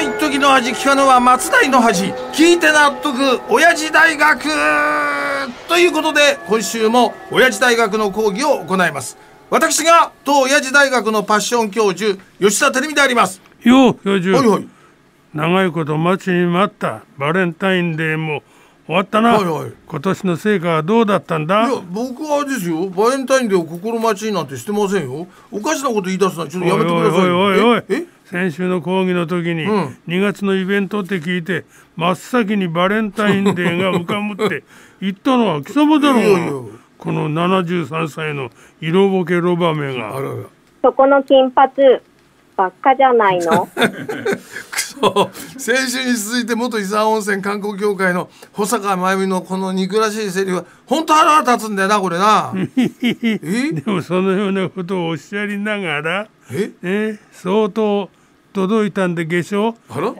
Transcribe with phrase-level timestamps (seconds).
[0.00, 3.18] は一時の恥聞かぬは松代の恥聞いて納得
[3.50, 4.40] 親父大学。
[5.68, 9.18] ということで今週も親父大学の講義を行います。
[9.50, 13.42] 私が当親父大学のパッション教授吉田照美であります。
[13.62, 14.38] よう教授。
[14.38, 14.68] はいはい。
[15.34, 18.42] 長いこと待ちに待ったバレンタインデーも
[18.86, 19.72] 終わったな、はいはい。
[19.86, 21.68] 今年の成果はどうだったんだ？
[21.68, 25.26] いや僕はですよバレンタインデーを心待ちになんてしてませんよ。
[25.52, 27.38] おかしなこと言い出すのはちょっとやめてくださいよ。
[27.38, 27.84] おいおいおいおい。
[27.90, 28.06] ええ？
[28.30, 29.96] 先週の講義の時にうん。
[30.08, 31.64] 2月のイベントって聞いて
[31.96, 34.62] 真っ先にバレンタインデーが浮かむって
[35.00, 36.20] 言ったのは貴様だろう。
[36.20, 36.52] いやいや。
[36.98, 40.12] この73歳の色ぼけロバめが。
[40.82, 41.72] そこの金髪
[42.56, 43.66] ばっかじゃないの？
[44.70, 45.30] くそ。
[45.56, 52.52] 先週に続いて元伊沢温泉観光協会の保坂真由美のこの憎らしいセリフは本当腹が立つんだよなこれな。
[52.76, 53.72] え？
[53.72, 56.70] でもそのようなことをおっしゃりながらえ？
[56.82, 58.10] ね相当
[58.52, 59.74] 届いたんで化粧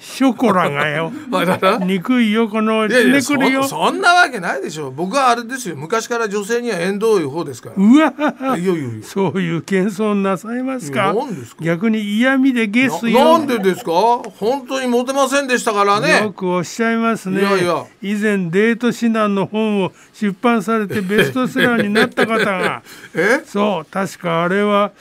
[0.00, 1.12] ショコラがよ。
[1.86, 3.64] 憎いよこのひねくるよ。
[3.64, 4.90] そんなわけないでしょ。
[4.90, 5.76] 僕はあれですよ。
[5.76, 7.74] 昔から女性には縁遠い方ですから。
[7.76, 9.04] うわいやいやいや。
[9.04, 11.12] そういう謙遜なさいますか？
[11.12, 11.64] いやなんですか？
[11.64, 13.92] 逆に嫌味でゲスなよなんでですか？
[13.92, 17.40] 本当にモテませんでしたからよねくおっしゃいますね。
[17.40, 17.84] いやいや。
[18.02, 22.82] 以前デート指南の本を出版されてベストセラーになった方が。
[23.14, 23.40] え？
[23.44, 24.92] そう確かあれは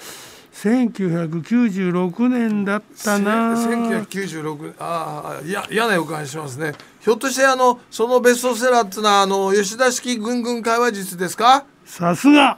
[0.55, 3.53] 1996年だったな。
[3.55, 6.73] 1996ああいや嫌な予感しますね。
[7.01, 11.65] ひょっとしてあのそのベストセラーってのはあの吉田式ぐんぐん会話術ですか？
[11.85, 12.57] さすが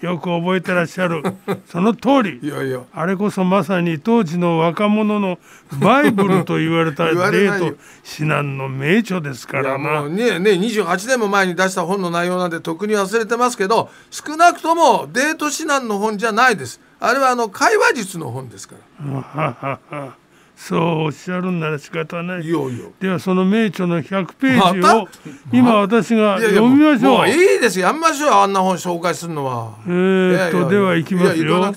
[0.00, 1.22] よく覚えてらっしゃる。
[1.66, 2.38] その通り。
[2.42, 2.80] いやいや。
[2.92, 5.38] あれこそまさに当時の若者の
[5.80, 7.76] バイブルと言われたデート指
[8.20, 10.02] 南の名著ですからな。
[10.02, 16.80] もうねね28年も前に出した本の内容なんて特に忘れてますけど少なくともデート指南の本じゃないです。
[17.00, 20.18] あれはあの会話術の本ですから
[20.56, 22.40] そうおっしゃるんなら仕方ない。
[22.40, 22.86] いやいや。
[22.98, 25.08] ではその名著の100ページまを
[25.52, 27.28] 今私が読みましょう。
[27.28, 27.88] いいですよ。
[27.88, 28.28] やめましょう。
[28.30, 29.74] よあんな本紹介するのは。
[29.86, 31.44] えーっとでは行きますよ。
[31.44, 31.68] い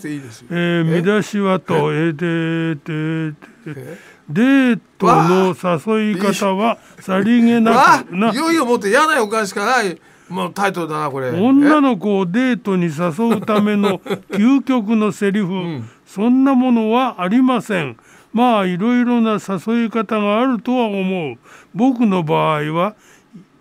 [0.50, 2.12] えー見出しはとえ？
[2.12, 3.34] ーで
[3.74, 3.98] で
[4.30, 5.56] デートの
[5.98, 8.32] 誘い方はさりげなあくな。
[8.32, 10.00] いよいよもっと嫌な予感しかない。
[10.30, 11.32] もうタイトルだなこれ。
[11.32, 13.98] 女の子をデートに誘うための
[14.30, 17.98] 究極のセリフ、そんなものはありません
[18.32, 21.38] まあいろいろな誘い方があるとは思う。
[21.74, 22.96] 僕の場合は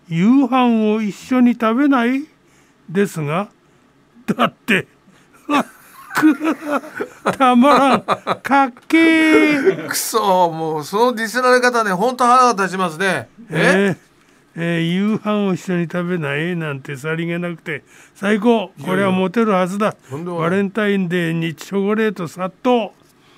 [0.07, 2.23] 夕飯を一緒に食べない
[2.89, 3.49] ですが
[4.25, 4.87] だって
[6.15, 6.55] く
[7.37, 9.87] たまらんかっけー。
[9.87, 13.29] くそもうそのディスられ方ね本当腹が立ちますね。
[13.49, 13.51] え？
[13.51, 13.97] えー
[14.55, 17.83] えー夕飯を一緒に食べないなんてさりげなくて
[18.15, 18.71] 最高。
[18.83, 19.95] これはモテるはずだ。
[20.11, 22.91] バレンタインデーにチョコレート殺到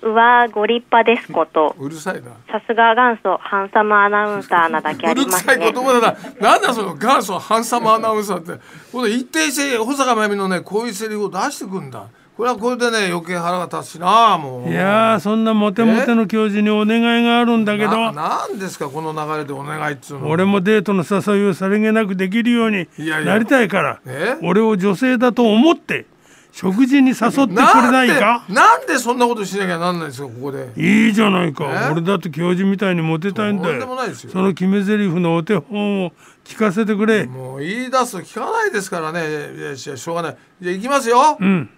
[0.04, 1.76] うわご立派ですこと。
[1.78, 2.32] うるさいな。
[2.52, 6.52] さすが元祖ハンサムアナウンサーなだけあうるさいりますね言葉だな。
[6.54, 8.64] なんだその元祖ハンサムアナウンサーって。
[8.92, 12.08] この一定して保坂真由美のねこういうセリフを出してくんだ。
[12.36, 14.70] これはこれでね余計腹が立つしなもう。
[14.72, 20.30] いやーそんなモテモテの教授にお願いがあるんだけなどなんですかこの流れでお願いっつうの。
[20.30, 23.34] 俺もデートの誘いをさりげなくできるようにいやいや。
[23.34, 24.38] なりたいからえ？
[24.42, 26.08] 俺を女性だと思って
[26.52, 28.46] 食事に誘ってくれないか？
[28.50, 30.70] なんでそんなことしなきゃなんないんですかここで。
[30.76, 31.64] いいじゃないか。
[31.88, 31.92] え？
[31.92, 33.96] 俺だって教授みたいにモテたいんだよ。
[33.96, 34.34] ないですよ。
[34.34, 36.12] その決め台詞のお手本を
[36.44, 37.26] 聞かせてくれ。
[37.26, 39.22] もう言い出すと聞かないですからね。
[39.58, 40.38] いやしょうがない。
[40.62, 41.70] じゃあ行きますよ、うん。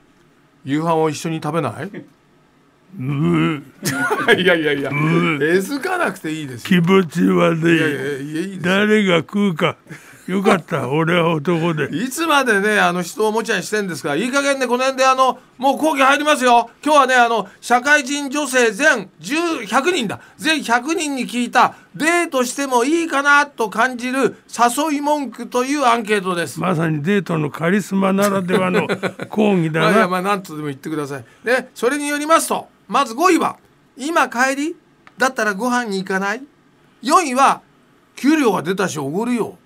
[0.66, 1.92] 夕飯を一緒に食べない？
[2.96, 3.64] む
[4.38, 4.92] いやいやいや。
[5.42, 6.82] えずかなくていいですよ。
[6.82, 7.80] 気持ち悪い。
[7.80, 9.78] やいやいいやいい誰が食うか
[10.28, 11.90] よかった俺は男で。
[11.96, 14.16] いつまでねあの人をおもちゃにしてんですか？
[14.16, 16.70] いい加減ねこの辺であのもう講義入りますよ。
[16.84, 20.22] 今日はねあの社会人女性全10 100人だ。
[20.38, 26.58] 全100人に聞いたデートしてもいいかなと感じる誘い文句というアンケートです。
[26.60, 28.88] まさにデートのカリスマならではの
[29.30, 29.88] 講義だな。
[29.92, 31.26] まあいやまあ何とでも言ってください。
[31.44, 33.58] でそれによりますとまず5位は
[33.98, 34.76] 「今帰り
[35.18, 36.42] だったらご飯に行かない?」
[37.04, 37.60] 4位は
[38.16, 39.58] 「給料が出たしおごるよ」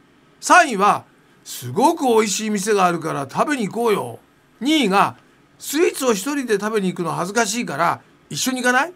[0.41, 1.03] 3位は
[1.43, 4.19] 「すごく美味しい店があるから食べに行こうよ」
[4.61, 5.15] 2位が
[5.59, 7.99] 「スイーツを一人で食べに行くの恥ずかしいから
[8.29, 8.93] 一緒に行かない?」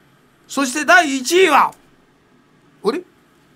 [0.47, 1.73] そして第1位は
[2.83, 3.01] あれ？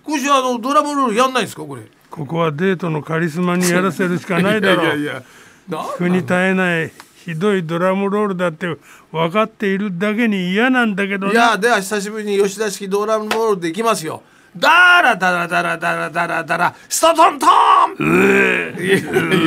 [0.04, 1.64] 今週あのドラムロールやんないんですか？
[1.64, 1.84] これ。
[2.10, 5.24] ここはデートのカリスマにやらせるしかないだろう いやいやいや
[5.98, 6.92] 苦に耐えない
[7.26, 8.68] ひどいドラムロールだって
[9.12, 14.22] 分かっているだけに嫌なんだけどいやでは久しぶりに吉田式ドラムロールでいきますよ。
[14.56, 17.50] ダラダラダラダラダラダラストトントン
[18.00, 18.08] いや
[18.72, 19.46] いやいやい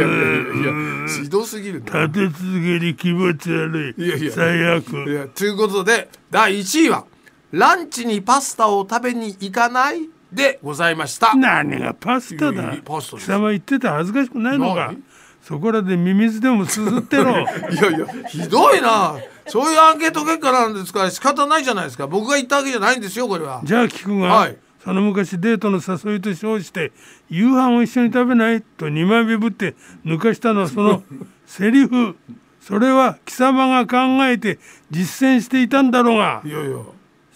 [0.65, 2.07] やひどすぎるな。
[2.07, 4.03] 立て続けに気持ち悪い。
[4.03, 4.33] いやいや。
[4.33, 5.11] 最悪。
[5.11, 7.05] いやということで第1位は
[7.53, 11.35] ランチにパスタを食べに行かないでございました。
[11.35, 12.63] 何がパスタだ？
[12.75, 14.89] やパスタ貴様言ってて恥ずかしくないのか？
[14.93, 15.03] 何？
[15.43, 17.31] そこらでミミズでもすすってろ。
[17.31, 19.17] いやいやひどいな。
[19.47, 22.07] そういうアンケート結果なんですから仕方ないじゃないですか。
[22.07, 23.63] 僕が言ったわけじゃないんですよこれは。
[23.65, 24.59] じゃあ聞くが、はい
[24.89, 26.93] その昔デートの誘いと称して
[27.29, 29.75] 夕飯を一緒に食べないと二枚目ぶって
[30.07, 31.03] 抜かしたのはその
[31.45, 32.17] セリフ。
[32.63, 34.59] それは貴様が考えて
[34.91, 36.41] 実践していたんだろうが。
[36.43, 36.79] いやいや。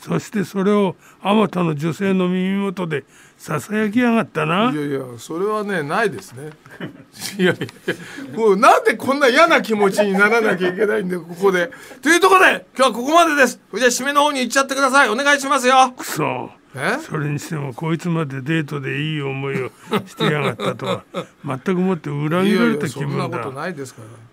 [0.01, 3.05] そしてそれをあまたの女性の耳元で
[3.37, 4.73] ささやきやがったな。
[4.73, 6.53] いやいやそれはねないですね。
[7.39, 7.95] いやいや
[8.35, 11.71] もうなんでこんな嫌な気持ちにならなきゃいけないんだよここで。
[12.01, 13.61] というところで今日はここまでです。
[13.75, 15.11] じゃあ締めの方に行っちゃってください。
[15.11, 15.93] お願いしますよ。
[15.95, 16.23] くそ。
[16.23, 16.62] え
[17.01, 19.71] それにしてもこいつまでデートでいい思いを
[20.07, 21.05] してやがったとは
[21.45, 23.51] 全くもって裏切られた気分だ。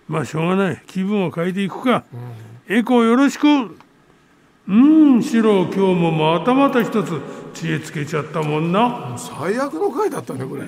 [0.08, 0.82] まあしょうがない。
[0.86, 2.04] 気分を変えていくか、
[2.68, 3.46] エコーよろしく。
[4.68, 7.20] うんシロ今日もまたまた一つ
[7.54, 9.16] 知恵つけちゃったもんな。
[9.18, 10.62] 最悪の回だったねこれ